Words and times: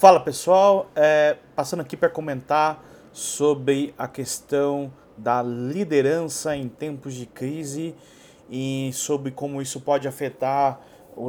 Fala 0.00 0.18
pessoal, 0.18 0.86
é, 0.96 1.36
passando 1.54 1.80
aqui 1.80 1.94
para 1.94 2.08
comentar 2.08 2.82
sobre 3.12 3.94
a 3.98 4.08
questão 4.08 4.90
da 5.14 5.42
liderança 5.42 6.56
em 6.56 6.70
tempos 6.70 7.12
de 7.12 7.26
crise 7.26 7.94
e 8.48 8.90
sobre 8.94 9.30
como 9.30 9.60
isso 9.60 9.78
pode 9.78 10.08
afetar 10.08 10.80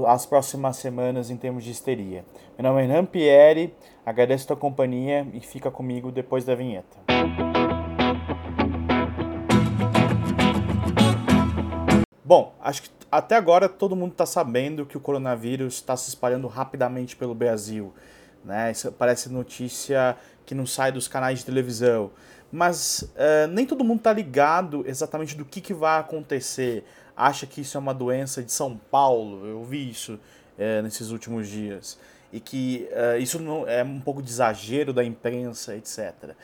as 0.08 0.26
próximas 0.26 0.78
semanas 0.78 1.30
em 1.30 1.36
termos 1.36 1.66
de 1.66 1.72
histeria. 1.72 2.24
Meu 2.58 2.72
nome 2.72 2.82
é 2.82 2.88
Renan 2.88 3.06
Pierre, 3.06 3.76
agradeço 4.06 4.46
a 4.46 4.48
tua 4.48 4.56
companhia 4.56 5.28
e 5.34 5.42
fica 5.42 5.70
comigo 5.70 6.10
depois 6.10 6.46
da 6.46 6.56
vinheta. 6.56 6.98
Bom, 12.24 12.56
acho 12.62 12.84
que 12.84 12.90
até 13.12 13.36
agora 13.36 13.68
todo 13.68 13.98
mundo 13.98 14.14
está 14.14 14.26
sabendo 14.26 14.86
que 14.86 14.96
o 14.96 15.02
coronavírus 15.02 15.74
está 15.74 15.98
se 15.98 16.08
espalhando 16.08 16.48
rapidamente 16.48 17.18
pelo 17.18 17.36
Brasil. 17.36 17.94
Né? 18.44 18.72
Isso 18.72 18.92
parece 18.92 19.30
notícia 19.30 20.18
que 20.46 20.56
não 20.56 20.66
sai 20.66 20.92
dos 20.92 21.08
canais 21.08 21.40
de 21.40 21.46
televisão. 21.46 22.12
Mas 22.52 23.04
uh, 23.16 23.48
nem 23.50 23.66
todo 23.66 23.84
mundo 23.84 24.00
está 24.00 24.12
ligado 24.12 24.84
exatamente 24.86 25.36
do 25.38 25.46
que, 25.46 25.62
que 25.62 25.74
vai 25.74 26.00
acontecer. 26.00 26.84
Acha 27.16 27.46
que 27.46 27.62
isso 27.62 27.78
é 27.78 27.80
uma 27.80 27.94
doença 27.94 28.44
de 28.44 28.52
São 28.52 28.76
Paulo. 28.90 29.46
Eu 29.46 29.64
vi 29.64 29.90
isso 29.90 30.14
uh, 30.14 30.82
nesses 30.84 31.12
últimos 31.12 31.48
dias. 31.48 31.98
E 32.34 32.40
que 32.40 32.90
uh, 32.92 33.18
isso 33.20 33.40
não, 33.40 33.68
é 33.68 33.84
um 33.84 34.00
pouco 34.00 34.22
de 34.22 34.30
exagero 34.30 34.92
da 34.92 35.04
imprensa, 35.04 35.76
etc. 35.76 36.36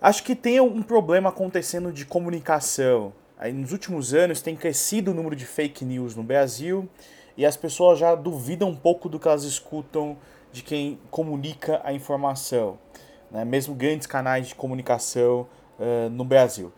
Acho 0.00 0.22
que 0.22 0.34
tem 0.34 0.60
um 0.60 0.82
problema 0.82 1.28
acontecendo 1.28 1.92
de 1.92 2.06
comunicação. 2.06 3.12
Aí, 3.36 3.52
nos 3.52 3.72
últimos 3.72 4.14
anos 4.14 4.40
tem 4.40 4.56
crescido 4.56 5.10
o 5.10 5.14
número 5.14 5.36
de 5.36 5.44
fake 5.44 5.84
news 5.84 6.14
no 6.14 6.22
Brasil 6.22 6.88
e 7.36 7.44
as 7.44 7.56
pessoas 7.56 7.98
já 7.98 8.14
duvidam 8.14 8.68
um 8.68 8.76
pouco 8.76 9.08
do 9.08 9.18
que 9.18 9.28
elas 9.28 9.44
escutam 9.44 10.16
de 10.52 10.62
quem 10.62 10.98
comunica 11.10 11.80
a 11.84 11.92
informação, 11.92 12.78
né? 13.30 13.44
mesmo 13.44 13.74
grandes 13.74 14.06
canais 14.06 14.48
de 14.48 14.54
comunicação 14.54 15.46
uh, 15.78 16.08
no 16.10 16.24
Brasil. 16.24 16.72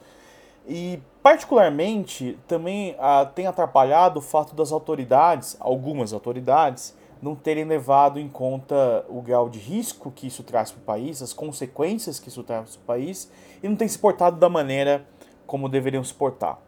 E, 0.69 1.01
particularmente, 1.23 2.39
também 2.47 2.93
uh, 2.93 3.27
tem 3.35 3.47
atrapalhado 3.47 4.19
o 4.19 4.23
fato 4.23 4.55
das 4.55 4.73
autoridades, 4.73 5.57
algumas 5.59 6.13
autoridades, 6.13 6.95
não 7.21 7.35
terem 7.35 7.65
levado 7.65 8.19
em 8.19 8.29
conta 8.29 9.05
o 9.09 9.21
grau 9.21 9.49
de 9.49 9.59
risco 9.59 10.11
que 10.11 10.27
isso 10.27 10.43
traz 10.43 10.71
para 10.71 10.81
o 10.81 10.85
país, 10.85 11.23
as 11.23 11.33
consequências 11.33 12.19
que 12.19 12.29
isso 12.29 12.43
traz 12.43 12.77
para 12.77 12.83
o 12.83 12.87
país, 12.87 13.31
e 13.63 13.69
não 13.69 13.77
tem 13.77 13.87
se 13.87 13.99
portado 13.99 14.39
da 14.39 14.49
maneira 14.49 15.07
como 15.47 15.69
deveriam 15.69 16.03
se 16.03 16.15
portar. 16.15 16.59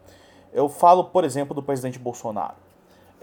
Eu 0.51 0.69
falo, 0.69 1.05
por 1.05 1.23
exemplo, 1.23 1.55
do 1.55 1.63
presidente 1.63 1.97
Bolsonaro. 1.97 2.62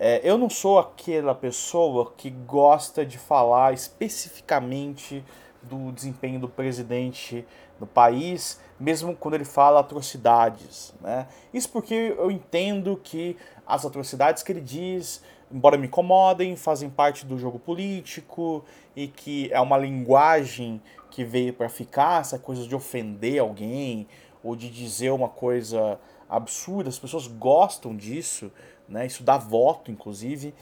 É, 0.03 0.19
eu 0.25 0.39
não 0.39 0.49
sou 0.49 0.79
aquela 0.79 1.35
pessoa 1.35 2.15
que 2.17 2.31
gosta 2.31 3.05
de 3.05 3.19
falar 3.19 3.75
especificamente 3.75 5.23
do 5.63 5.93
desempenho 5.93 6.41
do 6.41 6.49
presidente 6.49 7.45
no 7.79 7.87
país, 7.87 8.59
mesmo 8.81 9.15
quando 9.15 9.35
ele 9.35 9.45
fala 9.45 9.81
atrocidades. 9.81 10.95
Né? 11.03 11.27
Isso 11.53 11.69
porque 11.69 12.15
eu 12.17 12.31
entendo 12.31 12.99
que 13.05 13.37
as 13.67 13.85
atrocidades 13.85 14.43
que 14.43 14.51
ele 14.51 14.63
diz, 14.63 15.23
embora 15.53 15.77
me 15.77 15.87
incomodem, 15.87 16.57
fazem 16.57 16.89
parte 16.89 17.27
do 17.27 17.37
jogo 17.37 17.59
político 17.59 18.65
e 18.97 19.07
que 19.07 19.53
é 19.53 19.61
uma 19.61 19.77
linguagem 19.77 20.81
que 21.11 21.25
veio 21.25 21.53
para 21.53 21.69
ficar, 21.69 22.23
essa 22.23 22.39
coisa 22.39 22.67
de 22.67 22.75
ofender 22.75 23.39
alguém 23.39 24.07
ou 24.43 24.57
de 24.57 24.71
dizer 24.71 25.11
uma 25.11 25.29
coisa 25.29 25.99
absurda, 26.29 26.89
as 26.89 26.99
pessoas 26.99 27.27
gostam 27.27 27.97
disso 27.97 28.51
né? 28.91 29.07
Isso 29.07 29.23
dá 29.23 29.39
voto, 29.39 29.91
inclusive. 29.91 30.53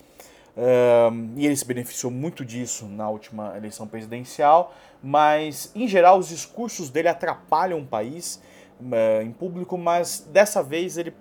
E 1.37 1.47
ele 1.47 1.57
se 1.57 1.65
beneficiou 1.65 2.13
muito 2.13 2.45
disso 2.45 2.85
na 2.87 3.09
última 3.09 3.57
eleição 3.57 3.87
presidencial, 3.87 4.75
mas 5.03 5.71
em 5.75 5.87
geral 5.87 6.19
os 6.19 6.29
discursos 6.29 6.91
dele 6.91 7.09
atrapalham 7.09 7.79
o 7.79 7.87
país 7.87 8.43
uh, 8.81 9.23
em 9.23 9.31
público, 9.31 9.79
mas 9.79 10.29
dessa 10.33 10.61
vez 10.61 10.99
ele 10.99 11.15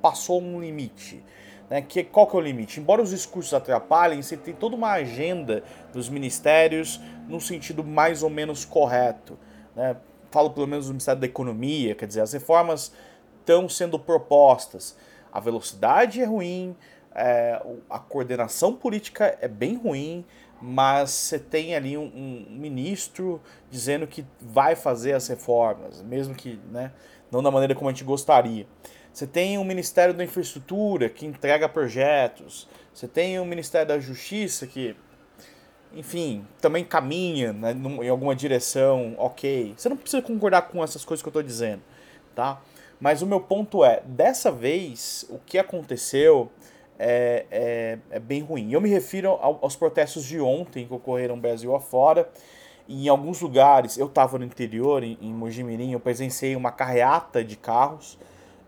passou 0.00 0.40
um 0.40 0.58
limite. 0.62 1.22
Né? 1.68 1.82
Que, 1.82 2.02
qual 2.02 2.26
que 2.26 2.34
é 2.34 2.38
o 2.38 2.42
limite? 2.42 2.80
Embora 2.80 3.02
os 3.02 3.10
discursos 3.10 3.52
atrapalhem, 3.52 4.22
você 4.22 4.34
tem 4.34 4.54
toda 4.54 4.74
uma 4.74 4.92
agenda 4.92 5.62
dos 5.92 6.08
ministérios 6.08 6.98
no 7.28 7.38
sentido 7.38 7.84
mais 7.84 8.22
ou 8.22 8.30
menos 8.30 8.64
correto. 8.64 9.38
Né? 9.76 9.94
Falo 10.30 10.50
pelo 10.50 10.66
menos 10.66 10.86
do 10.86 10.92
Ministério 10.92 11.20
da 11.20 11.26
Economia, 11.26 11.94
quer 11.94 12.06
dizer, 12.06 12.20
as 12.20 12.32
reformas 12.32 12.92
estão 13.40 13.68
sendo 13.68 13.98
propostas 13.98 14.96
a 15.32 15.40
velocidade 15.40 16.20
é 16.20 16.24
ruim, 16.24 16.76
é, 17.14 17.60
a 17.88 17.98
coordenação 17.98 18.74
política 18.74 19.36
é 19.40 19.48
bem 19.48 19.76
ruim, 19.76 20.24
mas 20.60 21.10
você 21.10 21.38
tem 21.38 21.74
ali 21.74 21.96
um, 21.96 22.04
um, 22.04 22.46
ministro 22.50 23.40
dizendo 23.70 24.06
que 24.06 24.24
vai 24.40 24.76
fazer 24.76 25.12
as 25.12 25.26
reformas, 25.28 26.02
mesmo 26.02 26.34
que 26.34 26.60
né, 26.70 26.92
não 27.30 27.42
da 27.42 27.50
maneira 27.50 27.74
como 27.74 27.88
a 27.88 27.92
gente 27.92 28.04
gostaria. 28.04 28.66
Você 29.12 29.26
tem 29.26 29.58
um 29.58 29.64
Ministério 29.64 30.14
da 30.14 30.22
Infraestrutura 30.22 31.08
que 31.08 31.26
entrega 31.26 31.68
projetos. 31.68 32.68
Você 32.94 33.08
tem 33.08 33.40
um 33.40 33.44
Ministério 33.44 33.88
da 33.88 33.98
Justiça 33.98 34.66
que, 34.66 34.94
enfim, 35.94 36.44
também 36.60 36.84
caminha 36.84 37.52
né, 37.52 37.72
em 37.72 38.08
alguma 38.08 38.34
direção 38.34 39.14
ok. 39.18 39.74
Você 39.76 39.88
não 39.88 39.96
precisa 39.96 40.22
concordar 40.22 40.62
com 40.62 40.82
essas 40.82 41.04
coisas 41.04 41.22
que 41.22 41.28
eu 41.28 41.30
estou 41.30 41.42
dizendo, 41.42 41.82
tá? 42.34 42.60
Mas 43.00 43.22
o 43.22 43.26
meu 43.26 43.40
ponto 43.40 43.84
é, 43.84 44.02
dessa 44.04 44.52
vez, 44.52 45.24
o 45.30 45.38
que 45.38 45.58
aconteceu 45.58 46.50
é, 46.98 47.46
é, 47.50 47.98
é 48.10 48.18
bem 48.20 48.42
ruim. 48.42 48.72
Eu 48.72 48.80
me 48.80 48.90
refiro 48.90 49.30
aos 49.30 49.74
protestos 49.74 50.24
de 50.24 50.38
ontem 50.38 50.86
que 50.86 50.92
ocorreram 50.92 51.38
Brasil 51.40 51.74
afora. 51.74 52.28
E 52.86 53.06
em 53.06 53.08
alguns 53.08 53.40
lugares, 53.40 53.96
eu 53.96 54.06
estava 54.06 54.38
no 54.38 54.44
interior, 54.44 55.02
em, 55.02 55.16
em 55.20 55.32
Mojimirim, 55.32 55.92
eu 55.92 56.00
presenciei 56.00 56.54
uma 56.54 56.70
carreata 56.70 57.42
de 57.42 57.56
carros. 57.56 58.18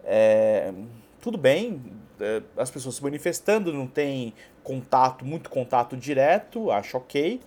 É, 0.04 0.72
tudo 1.21 1.37
bem, 1.37 1.83
é, 2.19 2.41
as 2.56 2.71
pessoas 2.71 2.94
se 2.94 3.03
manifestando, 3.03 3.72
não 3.72 3.87
tem 3.87 4.33
contato, 4.62 5.24
muito 5.24 5.50
contato 5.50 5.96
direto, 5.96 6.70
acho 6.70 6.96
ok. 6.96 7.40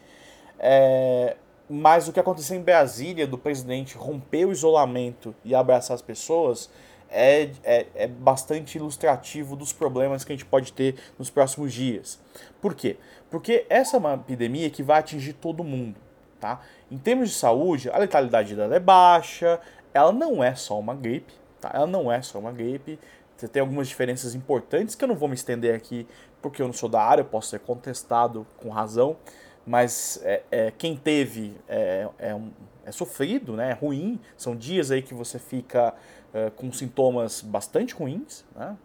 É, 0.59 1.35
mas 1.69 2.07
o 2.07 2.13
que 2.13 2.19
aconteceu 2.19 2.57
em 2.57 2.61
Brasília, 2.61 3.25
do 3.25 3.37
presidente 3.37 3.97
romper 3.97 4.45
o 4.45 4.51
isolamento 4.51 5.35
e 5.43 5.55
abraçar 5.55 5.95
as 5.95 6.01
pessoas, 6.01 6.69
é, 7.09 7.49
é, 7.63 7.85
é, 7.95 8.07
bastante 8.07 8.77
ilustrativo 8.77 9.55
dos 9.55 9.71
problemas 9.71 10.23
que 10.23 10.31
a 10.31 10.35
gente 10.35 10.45
pode 10.45 10.73
ter 10.73 10.95
nos 11.17 11.29
próximos 11.29 11.73
dias. 11.73 12.19
Por 12.61 12.75
quê? 12.75 12.97
Porque 13.29 13.65
essa 13.69 13.97
é 13.97 13.99
uma 13.99 14.15
epidemia 14.15 14.69
que 14.69 14.83
vai 14.83 14.99
atingir 14.99 15.33
todo 15.33 15.63
mundo. 15.63 15.99
Tá? 16.39 16.61
Em 16.91 16.97
termos 16.97 17.29
de 17.29 17.35
saúde, 17.35 17.89
a 17.89 17.97
letalidade 17.97 18.55
dela 18.55 18.75
é 18.75 18.79
baixa, 18.79 19.59
ela 19.93 20.11
não 20.11 20.43
é 20.43 20.53
só 20.53 20.77
uma 20.77 20.93
gripe, 20.93 21.33
tá? 21.59 21.71
ela 21.73 21.87
não 21.87 22.11
é 22.11 22.21
só 22.21 22.37
uma 22.37 22.51
gripe. 22.51 22.99
Você 23.35 23.47
tem 23.47 23.59
algumas 23.59 23.87
diferenças 23.87 24.35
importantes 24.35 24.95
que 24.95 25.03
eu 25.03 25.07
não 25.07 25.15
vou 25.15 25.27
me 25.27 25.35
estender 25.35 25.75
aqui 25.75 26.07
porque 26.41 26.61
eu 26.61 26.67
não 26.67 26.73
sou 26.73 26.89
da 26.89 27.01
área, 27.01 27.21
eu 27.21 27.25
posso 27.25 27.49
ser 27.49 27.59
contestado 27.59 28.45
com 28.57 28.69
razão 28.69 29.17
mas 29.65 30.19
é, 30.23 30.43
é, 30.51 30.71
quem 30.71 30.95
teve 30.95 31.57
é, 31.67 32.07
é, 32.19 32.35
um, 32.35 32.51
é, 32.85 32.91
sofrido, 32.91 33.53
né, 33.53 33.71
é 33.71 33.73
ruim. 33.73 34.19
São 34.37 34.55
dias 34.55 34.91
aí 34.91 35.01
que 35.01 35.13
você 35.13 35.39
fica 35.39 35.93
é, 36.33 36.51
com 36.51 36.71
sintomas 36.71 37.41
bastante 37.41 37.93
ruins 37.95 38.45
né, 38.55 38.77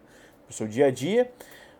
o 0.49 0.53
seu 0.53 0.67
dia 0.67 0.87
a 0.87 0.91
dia. 0.91 1.31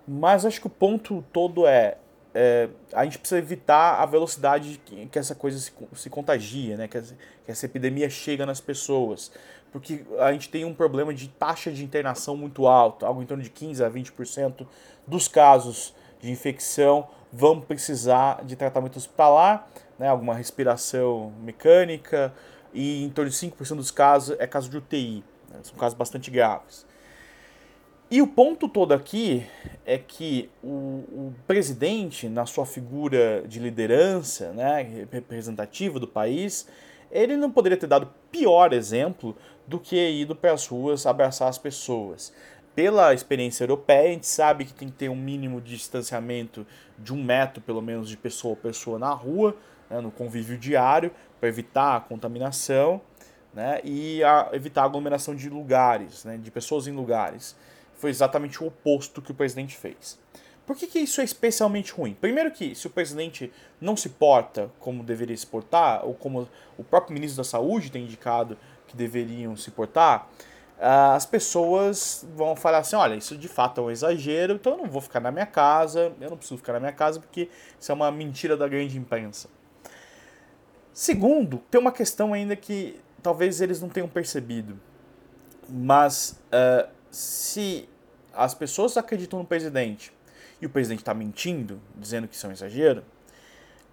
Mas 0.08 0.46
acho 0.46 0.62
que 0.62 0.68
o 0.68 0.70
ponto 0.70 1.24
todo 1.34 1.66
é, 1.66 1.98
é 2.34 2.70
a 2.94 3.04
gente 3.04 3.20
precisa 3.20 3.40
evitar 3.40 4.02
a 4.02 4.06
velocidade 4.06 4.82
que, 4.86 5.06
que 5.08 5.20
essa 5.20 5.36
coisa 5.36 5.60
se, 5.60 5.72
se 5.96 6.10
contagia, 6.10 6.78
né, 6.78 6.88
que, 6.88 6.98
essa, 6.98 7.16
que 7.46 7.52
essa 7.52 7.66
epidemia 7.66 8.10
chega 8.10 8.46
nas 8.46 8.60
pessoas. 8.62 9.32
Porque 9.72 10.06
a 10.20 10.34
gente 10.34 10.50
tem 10.50 10.66
um 10.66 10.74
problema 10.74 11.14
de 11.14 11.30
taxa 11.30 11.72
de 11.72 11.84
internação 11.84 12.36
muito 12.36 12.68
alta, 12.68 13.06
algo 13.06 13.22
em 13.22 13.26
torno 13.26 13.42
de 13.42 13.50
15 13.50 13.84
a 13.84 13.90
20% 13.90 14.68
dos 15.08 15.28
casos 15.28 15.96
de 16.20 16.30
infecção 16.30 17.08
vão 17.32 17.62
precisar 17.62 18.44
de 18.44 18.56
tratamento 18.56 18.98
hospitalar, 18.98 19.68
né, 19.98 20.08
alguma 20.08 20.34
respiração 20.34 21.32
mecânica, 21.42 22.34
e 22.74 23.04
em 23.04 23.10
torno 23.10 23.30
de 23.30 23.38
5% 23.38 23.76
dos 23.76 23.92
casos 23.92 24.36
é 24.40 24.46
caso 24.46 24.70
de 24.70 24.78
UTI. 24.78 25.24
Né, 25.50 25.60
são 25.64 25.78
casos 25.78 25.98
bastante 25.98 26.30
graves. 26.30 26.86
E 28.12 28.22
o 28.22 28.28
ponto 28.28 28.68
todo 28.68 28.92
aqui 28.92 29.48
é 29.86 29.98
que 29.98 30.50
o, 30.62 30.68
o, 30.68 31.34
presidente, 31.48 32.28
na 32.28 32.46
sua 32.46 32.66
figura 32.66 33.42
de 33.48 33.58
liderança, 33.58 34.52
né, 34.52 35.06
representativa 35.10 35.98
do 35.98 36.06
país, 36.06 36.68
ele 37.10 37.38
não 37.38 37.50
poderia 37.50 37.78
ter 37.78 37.88
dado 37.88 38.10
pior 38.30 38.74
exemplo 38.74 39.34
do 39.66 39.80
que 39.80 39.96
ido 39.96 40.36
para 40.36 40.52
as 40.52 40.68
ruas 40.68 41.06
abraçar 41.06 41.48
as 41.48 41.58
pessoas 41.58 42.34
pela 42.76 43.14
experiência 43.14 43.64
europeia, 43.64 44.10
a 44.10 44.14
gente 44.14 44.28
sabe 44.28 44.66
que 44.66 44.74
tem 44.74 44.90
que 44.90 44.96
ter 44.96 45.10
um 45.10 45.16
mínimo 45.16 45.60
de 45.60 45.76
distanciamento 45.76 46.66
de 46.98 47.14
um 47.14 47.22
metro, 47.22 47.62
pelo 47.62 47.82
menos, 47.82 48.10
de 48.10 48.18
pessoa 48.18 48.54
a 48.54 48.58
pessoa 48.58 48.98
na 48.98 49.12
rua, 49.12 49.56
né, 49.90 50.00
no 50.00 50.12
convívio 50.12 50.58
diário, 50.58 51.12
para 51.40 51.50
evitar 51.50 51.96
a 51.96 52.00
contaminação 52.00 53.02
né, 53.54 53.82
e 53.84 54.24
a, 54.24 54.50
evitar 54.54 54.84
a 54.84 54.86
aglomeração 54.86 55.36
de 55.36 55.50
lugares, 55.50 56.24
né, 56.26 56.38
de 56.38 56.52
pessoas 56.52 56.88
em 56.88 56.92
lugares. 56.92 57.56
Foi 58.02 58.10
exatamente 58.10 58.64
o 58.64 58.68
oposto 58.68 59.22
que 59.22 59.32
o 59.32 59.36
presidente 59.36 59.78
fez. 59.78 60.20
Por 60.66 60.76
que, 60.76 60.88
que 60.88 60.98
isso 60.98 61.22
é 61.22 61.24
especialmente 61.24 61.92
ruim? 61.92 62.16
Primeiro 62.20 62.50
que 62.50 62.74
se 62.74 62.88
o 62.88 62.90
presidente 62.90 63.54
não 63.80 63.96
se 63.96 64.10
porta 64.10 64.72
como 64.80 65.04
deveria 65.04 65.38
se 65.38 65.46
portar, 65.46 66.04
ou 66.04 66.16
como 66.16 66.50
o 66.80 66.84
próprio 66.84 67.14
ministro 67.14 67.38
da 67.38 67.44
Saúde 67.44 67.92
tem 67.92 68.04
indicado 68.04 68.58
que 68.88 68.98
deveriam 68.98 69.56
se 69.56 69.70
portar, 69.70 70.28
ah, 70.80 71.14
as 71.14 71.28
pessoas 71.28 72.26
vão 72.36 72.56
falar 72.56 72.80
assim, 72.80 72.96
olha, 72.96 73.14
isso 73.14 73.38
de 73.38 73.48
fato 73.48 73.80
é 73.82 73.84
um 73.84 73.92
exagero, 73.92 74.54
então 74.54 74.74
eu 74.74 74.80
não 74.80 74.90
vou 74.90 75.00
ficar 75.00 75.20
na 75.20 75.32
minha 75.32 75.46
casa, 75.46 76.12
eu 76.20 76.32
não 76.32 76.38
preciso 76.38 76.58
ficar 76.58 76.74
na 76.74 76.80
minha 76.80 76.92
casa 76.92 77.20
porque 77.20 77.50
isso 77.80 77.92
é 77.92 77.94
uma 77.94 78.12
mentira 78.12 78.58
da 78.58 78.68
grande 78.68 78.98
imprensa. 78.98 79.48
Segundo, 80.92 81.60
tem 81.70 81.80
uma 81.80 81.92
questão 81.92 82.34
ainda 82.34 82.56
que 82.56 83.00
talvez 83.22 83.62
eles 83.62 83.80
não 83.80 83.90
tenham 83.90 84.10
percebido, 84.10 84.80
mas 85.70 86.42
uh, 86.48 86.90
se 87.12 87.88
as 88.34 88.56
pessoas 88.56 88.96
acreditam 88.96 89.40
no 89.40 89.46
presidente 89.46 90.14
e 90.62 90.66
o 90.66 90.70
presidente 90.70 91.00
está 91.00 91.14
mentindo, 91.14 91.82
dizendo 91.96 92.28
que 92.28 92.36
isso 92.36 92.48
é 92.48 92.52
exagero, 92.52 93.04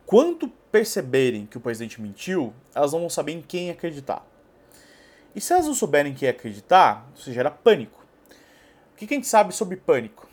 quando 0.07 0.49
perceberem 0.71 1.45
que 1.45 1.59
o 1.59 1.61
presidente 1.61 2.01
mentiu, 2.01 2.55
elas 2.75 2.93
não 2.93 3.01
vão 3.01 3.11
saber 3.11 3.33
em 3.33 3.43
quem 3.43 3.71
acreditar. 3.71 4.25
E 5.35 5.41
se 5.41 5.53
elas 5.53 5.67
não 5.67 5.75
souberem 5.75 6.15
quem 6.15 6.29
acreditar, 6.29 7.07
isso 7.15 7.33
gera 7.33 7.51
pânico. 7.51 8.03
O 8.93 8.97
que 8.97 9.05
a 9.05 9.17
gente 9.17 9.27
sabe 9.27 9.55
sobre 9.55 9.77
pânico? 9.77 10.27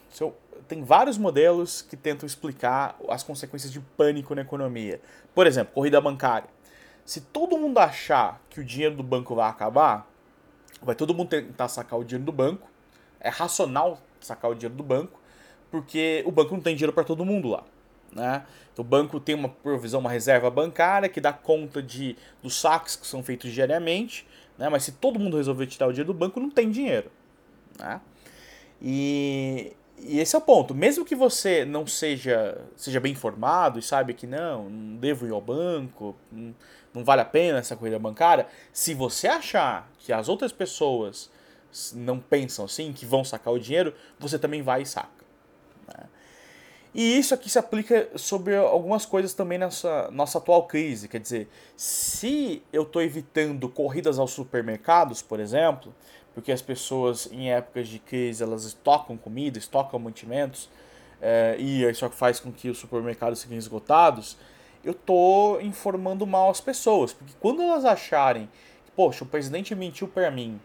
Tem 0.68 0.84
vários 0.84 1.18
modelos 1.18 1.82
que 1.82 1.96
tentam 1.96 2.26
explicar 2.26 2.98
as 3.10 3.22
consequências 3.22 3.72
de 3.72 3.80
pânico 3.80 4.34
na 4.34 4.42
economia. 4.42 5.00
Por 5.34 5.46
exemplo, 5.46 5.74
corrida 5.74 6.02
bancária. 6.02 6.50
Se 7.06 7.22
todo 7.22 7.58
mundo 7.58 7.78
achar 7.78 8.42
que 8.50 8.60
o 8.60 8.64
dinheiro 8.64 8.96
do 8.96 9.04
banco 9.04 9.36
vai 9.36 9.50
acabar, 9.50 10.10
vai 10.82 10.96
todo 10.96 11.14
mundo 11.14 11.30
tentar 11.30 11.68
sacar 11.68 12.00
o 12.00 12.04
dinheiro 12.04 12.26
do 12.26 12.32
banco. 12.32 12.68
É 13.26 13.30
racional 13.30 14.00
sacar 14.20 14.52
o 14.52 14.54
dinheiro 14.54 14.76
do 14.76 14.84
banco, 14.84 15.20
porque 15.72 16.24
o 16.26 16.32
banco 16.32 16.54
não 16.54 16.62
tem 16.62 16.76
dinheiro 16.76 16.94
para 16.94 17.04
todo 17.04 17.26
mundo 17.26 17.48
lá. 17.48 17.64
Né? 18.12 18.46
Então, 18.72 18.84
o 18.84 18.88
banco 18.88 19.20
tem 19.20 19.36
uma 19.36 19.50
provisão, 19.50 20.00
uma 20.00 20.10
reserva 20.10 20.50
bancária 20.50 21.10
que 21.10 21.20
dá 21.20 21.34
conta 21.34 21.82
de, 21.82 22.16
dos 22.42 22.60
saques 22.60 22.96
que 22.96 23.06
são 23.06 23.24
feitos 23.24 23.52
diariamente, 23.52 24.28
né? 24.58 24.70
mas 24.70 24.84
se 24.84 24.94
todo 24.94 25.20
mundo 25.20 25.38
resolver 25.38 25.68
tirar 25.68 25.88
o 25.88 25.92
dinheiro 25.92 26.14
do 26.14 26.18
banco, 26.18 26.40
não 26.40 26.50
tem 26.50 26.70
dinheiro. 26.70 27.12
Né? 27.80 28.00
E, 28.82 29.74
e 29.98 30.20
esse 30.20 30.36
é 30.36 30.40
o 30.40 30.42
ponto. 30.42 30.74
Mesmo 30.74 31.04
que 31.04 31.16
você 31.16 31.66
não 31.66 31.86
seja, 31.86 32.62
seja 32.76 33.00
bem 33.00 33.12
informado 33.12 33.80
e 33.80 33.82
saiba 33.82 34.14
que 34.14 34.28
não, 34.28 34.70
não 34.70 34.98
devo 34.98 35.26
ir 35.26 35.32
ao 35.32 35.42
banco, 35.42 36.16
não, 36.32 36.56
não 36.94 37.04
vale 37.04 37.22
a 37.22 37.26
pena 37.26 37.60
essa 37.60 37.76
corrida 37.76 38.00
bancária, 38.00 38.48
se 38.72 38.94
você 38.94 39.28
achar 39.28 39.90
que 40.00 40.14
as 40.14 40.30
outras 40.30 40.52
pessoas 40.52 41.30
não 41.94 42.20
pensam 42.20 42.66
assim, 42.66 42.94
que 42.94 43.06
vão 43.06 43.24
sacar 43.24 43.54
o 43.54 43.60
dinheiro, 43.60 43.94
você 44.20 44.40
também 44.40 44.62
vai 44.62 44.84
e 44.84 44.86
saca. 44.86 45.26
Né? 45.88 46.06
E 46.94 47.18
isso 47.18 47.34
aqui 47.34 47.50
se 47.50 47.60
aplica 47.60 48.10
sobre 48.16 48.56
algumas 48.56 49.06
coisas 49.06 49.34
também 49.34 49.58
nessa 49.58 50.10
nossa 50.12 50.38
atual 50.38 50.66
crise. 50.66 51.08
Quer 51.08 51.20
dizer, 51.20 51.50
se 51.76 52.64
eu 52.72 52.84
estou 52.84 53.02
evitando 53.02 53.68
corridas 53.68 54.18
aos 54.18 54.32
supermercados, 54.32 55.22
por 55.22 55.40
exemplo, 55.40 55.94
porque 56.34 56.52
as 56.52 56.62
pessoas 56.62 57.28
em 57.32 57.52
épocas 57.52 57.88
de 57.88 58.00
crise 58.00 58.42
elas 58.42 58.64
estocam 58.64 59.18
comida, 59.18 59.58
estocam 59.58 60.00
mantimentos, 60.00 60.70
é, 61.22 61.56
e 61.60 61.84
isso 61.84 62.10
faz 62.10 62.40
com 62.40 62.52
que 62.52 62.70
os 62.70 62.78
supermercados 62.78 63.42
fiquem 63.42 63.58
esgotados, 63.58 64.38
eu 64.84 64.92
estou 64.92 65.60
informando 65.62 66.26
mal 66.26 66.50
as 66.50 66.62
pessoas. 66.62 67.12
Porque 67.12 67.34
quando 67.40 67.62
elas 67.62 67.84
acharem 67.84 68.48
poxa, 68.96 69.24
o 69.24 69.28
presidente 69.28 69.76
mentiu 69.76 70.08
para 70.08 70.32
mim, 70.32 70.60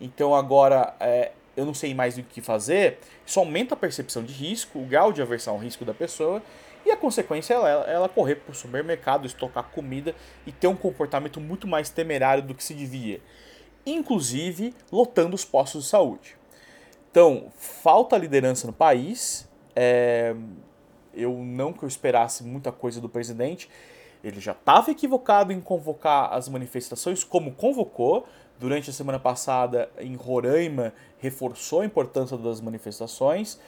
então 0.00 0.34
agora 0.34 0.94
é, 1.00 1.32
eu 1.56 1.64
não 1.64 1.74
sei 1.74 1.94
mais 1.94 2.18
o 2.18 2.22
que 2.22 2.40
fazer, 2.40 2.98
isso 3.24 3.40
aumenta 3.40 3.74
a 3.74 3.76
percepção 3.76 4.22
de 4.22 4.32
risco, 4.32 4.78
o 4.78 4.84
grau 4.84 5.12
de 5.12 5.22
aversão 5.22 5.54
ao 5.54 5.60
risco 5.60 5.84
da 5.84 5.94
pessoa, 5.94 6.42
e 6.84 6.90
a 6.90 6.96
consequência 6.96 7.54
é 7.54 7.56
ela, 7.56 7.84
ela 7.84 8.08
correr 8.08 8.36
para 8.36 8.52
o 8.52 8.54
supermercado, 8.54 9.26
estocar 9.26 9.64
comida 9.70 10.14
e 10.46 10.52
ter 10.52 10.68
um 10.68 10.76
comportamento 10.76 11.40
muito 11.40 11.66
mais 11.66 11.90
temerário 11.90 12.42
do 12.42 12.54
que 12.54 12.62
se 12.62 12.74
devia, 12.74 13.20
inclusive 13.84 14.74
lotando 14.92 15.34
os 15.34 15.44
postos 15.44 15.84
de 15.84 15.90
saúde. 15.90 16.36
Então, 17.10 17.50
falta 17.56 18.16
liderança 18.16 18.66
no 18.66 18.72
país, 18.72 19.48
é, 19.74 20.36
eu 21.14 21.32
não 21.32 21.72
que 21.72 21.82
eu 21.82 21.88
esperasse 21.88 22.44
muita 22.44 22.70
coisa 22.70 23.00
do 23.00 23.08
presidente, 23.08 23.70
ele 24.22 24.40
já 24.40 24.52
estava 24.52 24.90
equivocado 24.90 25.52
em 25.52 25.60
convocar 25.60 26.32
as 26.32 26.48
manifestações 26.48 27.24
como 27.24 27.52
convocou, 27.52 28.26
durante 28.58 28.90
a 28.90 28.92
semana 28.92 29.18
passada 29.18 29.88
em 29.98 30.14
Roraima 30.14 30.92
reforçou 31.18 31.80
a 31.80 31.86
importância 31.86 32.36
das 32.36 32.60
manifestações. 32.60 33.58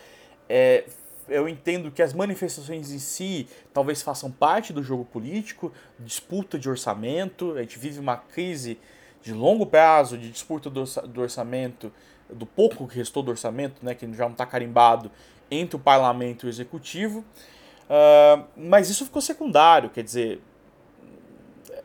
É, 0.49 0.85
eu 1.29 1.49
entendo 1.49 1.91
que 1.91 2.03
as 2.03 2.13
manifestações 2.13 2.91
em 2.91 2.99
si 2.99 3.47
talvez 3.73 4.01
façam 4.03 4.31
parte 4.31 4.73
do 4.73 4.83
jogo 4.83 5.05
político, 5.05 5.73
disputa 5.99 6.59
de 6.59 6.69
orçamento. 6.69 7.53
A 7.57 7.61
gente 7.61 7.79
vive 7.79 8.01
uma 8.01 8.17
crise 8.17 8.79
de 9.23 9.33
longo 9.33 9.67
prazo, 9.67 10.17
de 10.17 10.31
disputa 10.31 10.71
do 10.71 11.21
orçamento, 11.21 11.93
do 12.31 12.47
pouco 12.47 12.87
que 12.87 12.97
restou 12.97 13.23
do 13.23 13.31
orçamento, 13.31 13.85
né, 13.85 13.95
que 13.95 14.11
já 14.15 14.25
não 14.25 14.33
está 14.33 14.47
carimbado 14.47 15.11
entre 15.51 15.77
o 15.77 15.79
parlamento 15.79 16.47
e 16.47 16.49
o 16.49 16.51
executivo. 16.51 17.21
Uh, 17.21 18.45
mas 18.57 18.91
isso 18.91 19.05
ficou 19.05 19.21
secundário, 19.21 19.89
quer 19.89 20.05
dizer, 20.05 20.41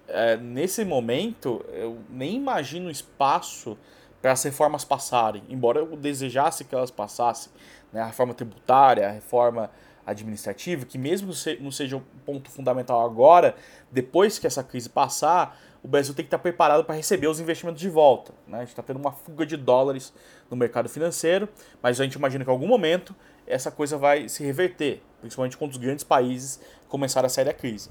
é, 0.07 0.37
nesse 0.37 0.83
momento, 0.83 1.63
eu 1.71 1.99
nem 2.09 2.35
imagino 2.35 2.89
espaço 2.89 3.77
para 4.21 4.31
as 4.31 4.43
reformas 4.43 4.85
passarem, 4.85 5.43
embora 5.49 5.79
eu 5.79 5.97
desejasse 5.97 6.63
que 6.63 6.73
elas 6.73 6.91
passassem. 6.91 7.51
Né? 7.91 8.01
A 8.01 8.05
reforma 8.05 8.33
tributária, 8.33 9.07
a 9.07 9.11
reforma 9.11 9.69
administrativa, 10.05 10.85
que 10.85 10.97
mesmo 10.97 11.31
não 11.59 11.71
seja 11.71 11.97
um 11.97 12.01
ponto 12.25 12.49
fundamental 12.49 13.05
agora, 13.05 13.55
depois 13.91 14.37
que 14.37 14.47
essa 14.47 14.63
crise 14.63 14.89
passar, 14.89 15.57
o 15.81 15.87
Brasil 15.87 16.13
tem 16.13 16.23
que 16.23 16.27
estar 16.27 16.39
preparado 16.39 16.83
para 16.85 16.95
receber 16.95 17.27
os 17.27 17.39
investimentos 17.39 17.81
de 17.81 17.89
volta. 17.89 18.33
Né? 18.47 18.57
A 18.57 18.61
gente 18.61 18.69
está 18.69 18.83
tendo 18.83 18.97
uma 18.97 19.11
fuga 19.11 19.45
de 19.45 19.57
dólares 19.57 20.13
no 20.49 20.55
mercado 20.55 20.87
financeiro, 20.87 21.47
mas 21.81 21.99
a 21.99 22.03
gente 22.03 22.13
imagina 22.13 22.43
que 22.43 22.49
em 22.49 22.53
algum 22.53 22.67
momento 22.67 23.15
essa 23.45 23.69
coisa 23.69 23.97
vai 23.97 24.29
se 24.29 24.43
reverter, 24.43 25.01
principalmente 25.19 25.57
quando 25.57 25.71
os 25.71 25.77
grandes 25.77 26.03
países 26.03 26.59
começarem 26.87 27.25
a 27.25 27.29
sair 27.29 27.45
da 27.45 27.53
crise. 27.53 27.89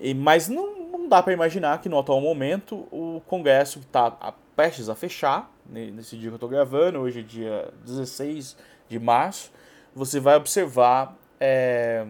E, 0.00 0.14
mas 0.14 0.48
não, 0.48 0.87
não 1.08 1.16
dá 1.16 1.22
para 1.22 1.32
imaginar 1.32 1.80
que 1.80 1.88
no 1.88 1.98
atual 1.98 2.20
momento 2.20 2.86
o 2.92 3.22
Congresso 3.26 3.80
que 3.80 3.86
está 3.86 4.10
prestes 4.54 4.90
a 4.90 4.94
fechar, 4.94 5.50
nesse 5.66 6.18
dia 6.18 6.28
que 6.28 6.34
eu 6.34 6.34
estou 6.34 6.48
gravando, 6.50 6.98
hoje 6.98 7.20
é 7.20 7.22
dia 7.22 7.72
16 7.82 8.54
de 8.88 8.98
março, 8.98 9.50
você 9.94 10.20
vai 10.20 10.36
observar, 10.36 11.16
é, 11.40 12.06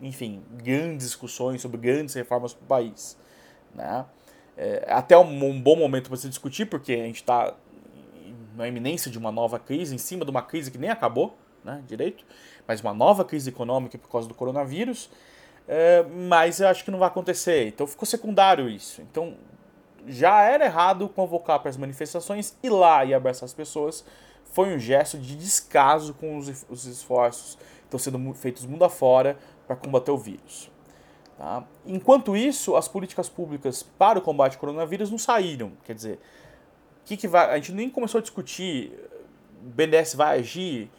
enfim, 0.00 0.40
grandes 0.52 1.06
discussões 1.06 1.60
sobre 1.60 1.78
grandes 1.78 2.14
reformas 2.14 2.54
para 2.54 2.62
o 2.62 2.66
país. 2.66 3.18
Né? 3.74 4.04
É, 4.56 4.84
até 4.88 5.18
um, 5.18 5.60
bom 5.60 5.74
momento 5.74 6.08
para 6.08 6.16
se 6.16 6.28
discutir, 6.28 6.66
porque 6.66 6.92
a 6.92 7.06
gente 7.06 7.16
está 7.16 7.56
na 8.54 8.68
iminência 8.68 9.10
de 9.10 9.18
uma 9.18 9.32
nova 9.32 9.58
crise, 9.58 9.96
em 9.96 9.98
cima 9.98 10.24
de 10.24 10.30
uma 10.30 10.42
crise 10.42 10.70
que 10.70 10.78
nem 10.78 10.90
acabou 10.90 11.36
né, 11.64 11.82
direito, 11.88 12.24
mas 12.68 12.80
uma 12.80 12.94
nova 12.94 13.24
crise 13.24 13.48
econômica 13.48 13.98
por 13.98 14.08
causa 14.08 14.28
do 14.28 14.34
coronavírus. 14.34 15.10
É, 15.66 16.02
mas 16.02 16.60
eu 16.60 16.68
acho 16.68 16.84
que 16.84 16.90
não 16.90 16.98
vai 16.98 17.08
acontecer. 17.08 17.68
Então 17.68 17.86
ficou 17.86 18.06
secundário 18.06 18.68
isso. 18.68 19.00
Então 19.02 19.36
já 20.06 20.42
era 20.42 20.64
errado 20.64 21.08
convocar 21.08 21.60
para 21.60 21.70
as 21.70 21.76
manifestações, 21.76 22.56
ir 22.62 22.70
lá 22.70 23.04
e 23.04 23.14
abraçar 23.14 23.44
as 23.44 23.54
pessoas. 23.54 24.04
Foi 24.52 24.74
um 24.74 24.78
gesto 24.78 25.18
de 25.18 25.36
descaso 25.36 26.14
com 26.14 26.36
os, 26.36 26.66
os 26.68 26.84
esforços 26.84 27.54
que 27.54 27.96
estão 27.96 27.98
sendo 27.98 28.34
feitos 28.34 28.66
mundo 28.66 28.84
afora 28.84 29.38
para 29.66 29.76
combater 29.76 30.10
o 30.10 30.18
vírus. 30.18 30.70
Tá? 31.38 31.64
Enquanto 31.86 32.36
isso, 32.36 32.76
as 32.76 32.88
políticas 32.88 33.28
públicas 33.28 33.82
para 33.82 34.18
o 34.18 34.22
combate 34.22 34.54
ao 34.54 34.60
coronavírus 34.60 35.10
não 35.10 35.18
saíram. 35.18 35.72
Quer 35.84 35.94
dizer, 35.94 36.20
que 37.04 37.16
que 37.16 37.26
vai, 37.26 37.50
a 37.50 37.56
gente 37.56 37.72
nem 37.72 37.88
começou 37.88 38.18
a 38.18 38.22
discutir 38.22 38.92
o 39.62 39.70
BNDES 39.70 40.14
vai 40.14 40.40
agir, 40.40 40.90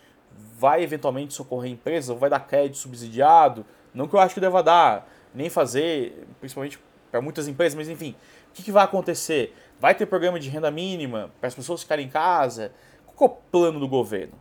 vai 0.58 0.82
eventualmente 0.82 1.34
socorrer 1.34 1.72
empresas, 1.72 2.18
vai 2.18 2.30
dar 2.30 2.40
crédito 2.40 2.78
subsidiado, 2.78 3.66
não 3.94 4.08
que 4.08 4.16
eu 4.16 4.20
acho 4.20 4.34
que 4.34 4.42
deva 4.42 4.64
dar, 4.64 5.08
nem 5.34 5.50
fazer, 5.50 6.28
principalmente 6.40 6.80
para 7.12 7.22
muitas 7.22 7.48
empresas, 7.48 7.76
mas 7.76 7.90
enfim, 7.90 8.16
o 8.50 8.54
que, 8.54 8.64
que, 8.64 8.72
vai 8.72 8.84
acontecer? 8.84 9.56
Vai 9.80 9.94
ter 9.94 10.06
programa 10.06 10.40
de 10.40 10.50
renda 10.50 10.72
mínima 10.72 11.32
para 11.40 11.48
as 11.48 11.56
pessoas 11.56 11.82
ficarem 11.82 12.08
em 12.08 12.10
casa? 12.10 12.72
Qual 13.16 13.30
é 13.30 13.34
o 13.34 13.36
plano 13.52 13.80
do 13.80 13.88
governo? 13.88 14.34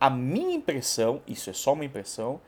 A 0.00 0.10
minha 0.10 0.54
impressão, 0.54 1.22
isso 1.26 1.48
é 1.48 1.52
só 1.52 1.72
uma 1.72 1.84
impressão, 1.84 2.40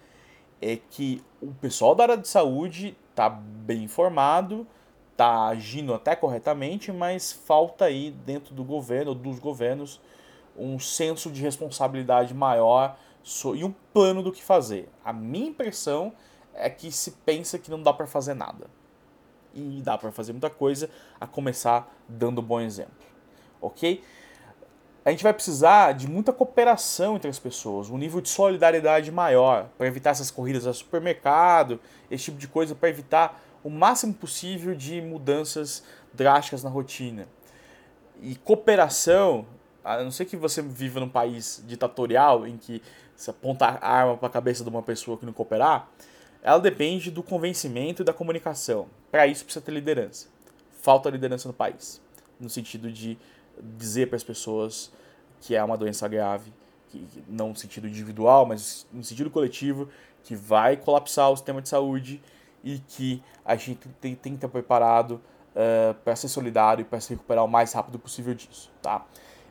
é 0.60 0.76
que 0.76 1.22
o 1.40 1.52
pessoal 1.54 1.94
da 1.94 2.04
área 2.04 2.16
de 2.16 2.28
saúde 2.28 2.96
está 3.10 3.28
bem 3.30 3.84
informado, 3.84 4.66
está 5.12 5.46
agindo 5.46 5.94
até 5.94 6.14
corretamente, 6.14 6.92
mas 6.92 7.32
falta 7.32 7.86
aí 7.86 8.10
dentro 8.10 8.54
do 8.54 8.62
governo, 8.62 9.14
dos 9.14 9.38
governos, 9.38 10.00
um 10.56 10.78
senso 10.78 11.30
de 11.30 11.40
responsabilidade 11.40 12.34
maior 12.34 12.96
e 13.54 13.64
um 13.64 13.74
plano 13.92 14.22
do 14.22 14.32
que 14.32 14.42
fazer. 14.42 14.88
A 15.04 15.12
minha 15.12 15.48
impressão 15.48 16.12
é 16.54 16.68
que 16.68 16.90
se 16.90 17.12
pensa 17.12 17.58
que 17.58 17.70
não 17.70 17.82
dá 17.82 17.92
para 17.92 18.06
fazer 18.06 18.34
nada. 18.34 18.66
E 19.54 19.80
dá 19.82 19.98
para 19.98 20.12
fazer 20.12 20.32
muita 20.32 20.50
coisa, 20.50 20.88
a 21.20 21.26
começar 21.26 21.92
dando 22.08 22.40
bom 22.40 22.60
exemplo. 22.60 22.94
Ok? 23.60 24.02
a 25.04 25.10
gente 25.10 25.22
vai 25.22 25.32
precisar 25.32 25.92
de 25.92 26.08
muita 26.08 26.32
cooperação 26.32 27.16
entre 27.16 27.30
as 27.30 27.38
pessoas, 27.38 27.88
um 27.88 27.96
nível 27.96 28.20
de 28.20 28.28
solidariedade 28.28 29.10
maior, 29.10 29.68
para 29.78 29.86
evitar 29.86 30.10
essas 30.10 30.30
corridas 30.30 30.66
ao 30.66 30.74
supermercado, 30.74 31.80
esse 32.10 32.24
tipo 32.24 32.38
de 32.38 32.46
coisa, 32.46 32.74
para 32.74 32.90
evitar 32.90 33.40
o 33.64 33.70
máximo 33.70 34.12
possível 34.12 34.74
de 34.74 35.00
mudanças 35.00 35.82
drásticas 36.12 36.62
na 36.62 36.70
rotina. 36.70 37.26
E 38.20 38.36
cooperação, 38.36 39.46
a 39.82 40.02
não 40.02 40.10
ser 40.10 40.26
que 40.26 40.36
você 40.36 40.60
viva 40.60 41.00
num 41.00 41.08
país 41.08 41.62
ditatorial 41.66 42.46
em 42.46 42.58
que 42.58 42.82
você 43.16 43.30
aponta 43.30 43.66
a 43.66 43.90
arma 43.90 44.16
para 44.16 44.28
a 44.28 44.30
cabeça 44.30 44.62
de 44.62 44.68
uma 44.68 44.82
pessoa 44.82 45.16
que 45.16 45.24
não 45.24 45.32
cooperar, 45.32 45.88
ela 46.42 46.58
depende 46.58 47.10
do 47.10 47.22
convencimento 47.22 48.02
e 48.02 48.04
da 48.04 48.12
comunicação. 48.12 48.88
Para 49.10 49.26
isso 49.26 49.44
precisa 49.44 49.64
ter 49.64 49.72
liderança. 49.72 50.28
Falta 50.80 51.10
liderança 51.10 51.48
no 51.48 51.54
país, 51.54 52.00
no 52.38 52.48
sentido 52.48 52.90
de 52.90 53.18
dizer 53.62 54.06
para 54.06 54.16
as 54.16 54.24
pessoas 54.24 54.90
que 55.40 55.54
é 55.54 55.62
uma 55.62 55.76
doença 55.76 56.06
grave, 56.08 56.52
que, 56.88 57.06
não 57.28 57.50
no 57.50 57.56
sentido 57.56 57.86
individual, 57.86 58.46
mas 58.46 58.86
no 58.92 59.04
sentido 59.04 59.30
coletivo, 59.30 59.88
que 60.22 60.34
vai 60.34 60.76
colapsar 60.76 61.30
o 61.30 61.36
sistema 61.36 61.62
de 61.62 61.68
saúde 61.68 62.22
e 62.62 62.78
que 62.78 63.22
a 63.44 63.56
gente 63.56 63.88
tem, 64.00 64.14
tem 64.14 64.32
que 64.32 64.38
estar 64.38 64.48
preparado 64.48 65.12
uh, 65.12 65.20
eh, 65.54 65.94
para 66.04 66.14
ser 66.14 66.28
solidário 66.28 66.82
e 66.82 66.84
para 66.84 67.00
se 67.00 67.10
recuperar 67.10 67.44
o 67.44 67.48
mais 67.48 67.72
rápido 67.72 67.98
possível 67.98 68.34
disso, 68.34 68.70
tá? 68.82 69.06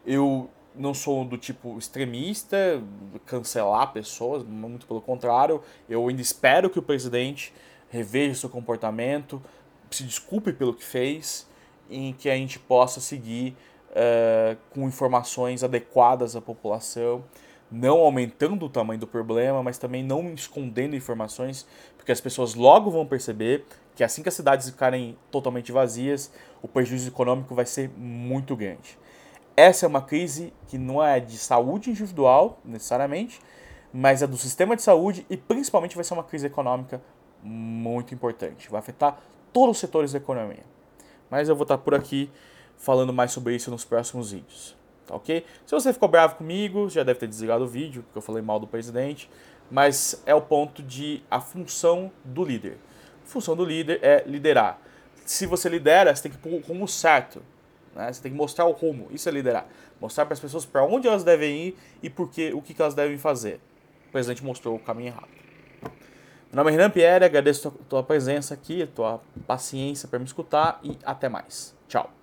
Eu 0.06 0.50
não 0.76 0.94
sou 0.94 1.26
do 1.26 1.38
tipo 1.38 1.78
extremista, 1.78 2.82
cancelar 3.26 3.92
pessoas, 3.92 4.44
muito 4.44 4.86
pelo 4.86 5.02
contrário, 5.02 5.62
eu 5.90 6.08
ainda 6.08 6.22
espero 6.22 6.70
que 6.70 6.80
o 6.80 6.82
presidente 6.82 7.54
reveja 7.90 8.36
seu 8.36 8.50
comportamento, 8.50 9.42
se 9.90 10.04
desculpe 10.04 10.54
pelo 10.54 10.74
que 10.74 10.84
fez, 10.84 11.48
em 11.90 12.14
que 12.14 12.30
a 12.30 12.36
gente 12.36 12.60
possa 12.60 13.00
seguir 13.02 13.56
uh, 13.90 14.56
com 14.70 14.88
informações 14.88 15.64
adequadas 15.64 16.36
à 16.36 16.42
população, 16.42 17.24
não 17.72 18.00
aumentando 18.00 18.66
o 18.66 18.70
tamanho 18.70 19.00
do 19.00 19.08
problema, 19.08 19.62
mas 19.62 19.78
também 19.78 20.04
não 20.04 20.34
escondendo 20.34 20.96
informações, 20.96 21.68
porque 21.98 22.12
as 22.12 22.22
pessoas 22.22 22.56
logo 22.56 22.90
vão 22.90 23.06
perceber 23.06 23.66
que 23.96 24.04
assim 24.04 24.24
que 24.24 24.30
as 24.30 24.36
cidades 24.36 24.70
ficarem 24.70 25.18
totalmente 25.30 25.72
vazias, 25.72 26.32
o 26.62 26.68
prejuízo 26.68 27.10
econômico 27.10 27.54
vai 27.54 27.66
ser 27.66 27.90
muito 27.98 28.56
grande. 28.56 28.98
Essa 29.60 29.86
é 29.86 29.90
uma 29.90 30.02
crise 30.02 30.54
que 30.70 30.78
não 30.78 31.04
é 31.04 31.20
de 31.20 31.38
saúde 31.38 31.90
individual, 31.90 32.62
necessariamente, 32.64 33.42
mas 33.92 34.22
é 34.22 34.28
do 34.28 34.38
sistema 34.38 34.74
de 34.74 34.82
saúde 34.82 35.26
e 35.30 35.36
principalmente 35.36 35.98
vai 35.98 36.06
ser 36.06 36.14
uma 36.14 36.24
crise 36.24 36.48
econômica 36.48 37.02
muito 37.44 38.14
importante. 38.14 38.70
Vai 38.70 38.80
afetar 38.80 39.20
todos 39.52 39.72
os 39.72 39.80
setores 39.80 40.14
da 40.14 40.18
economia. 40.18 40.64
Mas 41.30 41.50
eu 41.50 41.58
vou 41.58 41.64
estar 41.64 41.78
por 41.78 41.94
aqui 41.94 42.32
falando 42.78 43.12
mais 43.12 43.34
sobre 43.34 43.54
isso 43.54 43.70
nos 43.70 43.84
próximos 43.84 44.32
vídeos. 44.32 44.78
Tá 45.06 45.16
ok? 45.18 45.46
Se 45.66 45.76
você 45.76 45.92
ficou 45.92 46.08
bravo 46.08 46.36
comigo, 46.36 46.90
já 46.90 47.04
deve 47.04 47.20
ter 47.20 47.28
desligado 47.28 47.66
o 47.66 47.68
vídeo, 47.68 48.04
porque 48.04 48.18
eu 48.18 48.22
falei 48.22 48.42
mal 48.42 48.62
do 48.62 48.68
presidente. 48.68 49.30
Mas 49.70 50.24
é 50.26 50.34
o 50.34 50.40
ponto 50.42 50.82
de 50.82 51.22
a 51.30 51.42
função 51.42 52.10
do 52.24 52.46
líder. 52.46 52.78
A 53.26 53.28
função 53.28 53.58
do 53.58 53.66
líder 53.66 54.00
é 54.02 54.24
liderar. 54.26 54.80
Se 55.26 55.46
você 55.46 55.68
lidera, 55.68 56.16
você 56.16 56.24
tem 56.24 56.32
que 56.32 56.38
pôr 56.38 56.54
o 56.54 56.62
rumo 56.62 56.88
certo. 56.88 57.44
Né? 58.00 58.14
Você 58.14 58.22
tem 58.22 58.32
que 58.32 58.38
mostrar 58.38 58.66
o 58.66 58.72
rumo. 58.72 59.08
Isso 59.12 59.28
é 59.28 59.32
liderar. 59.32 59.68
Mostrar 60.00 60.26
para 60.26 60.34
as 60.34 60.40
pessoas 60.40 60.66
para 60.66 60.84
onde 60.86 61.08
elas 61.08 61.24
devem 61.24 61.68
ir 61.68 61.78
e 62.02 62.10
por 62.10 62.30
que, 62.30 62.54
o 62.54 62.62
que 62.62 62.74
elas 62.82 62.96
devem 62.96 63.18
fazer. 63.18 63.60
O 64.08 64.12
presidente 64.12 64.44
mostrou 64.44 64.76
o 64.76 64.80
caminho 64.80 65.10
errado. 65.10 65.28
Meu 66.52 66.64
nome 66.64 66.72
é 66.72 66.72
Renan 66.72 66.90
Pierre, 66.90 67.26
agradeço 67.26 67.68
a 67.68 67.72
tua 67.90 68.02
presença 68.02 68.54
aqui, 68.54 68.82
a 68.82 68.88
tua 68.88 69.22
paciência 69.46 70.08
para 70.08 70.18
me 70.18 70.26
escutar 70.26 70.80
e 70.82 70.98
até 71.06 71.30
mais. 71.30 71.76
Tchau. 71.88 72.19